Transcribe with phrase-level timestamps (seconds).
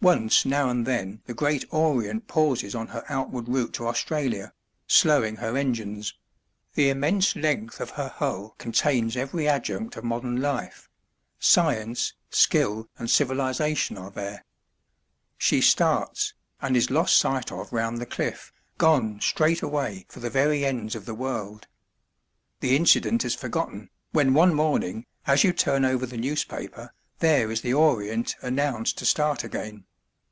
[0.00, 4.52] Once now and then the great Orient pauses on her outward route to Australia,
[4.86, 6.14] slowing her engines:
[6.74, 10.88] the immense length of her hull contains every adjunct of modern life;
[11.40, 14.44] science, skill, and civilisation are there.
[15.36, 16.32] She starts,
[16.62, 20.94] and is lost sight of round the cliff, gone straight away for the very ends
[20.94, 21.66] of the world.
[22.60, 27.62] The incident is forgotten, when one morning, as you turn over the newspaper, there is
[27.62, 29.84] the Orient announced to start again.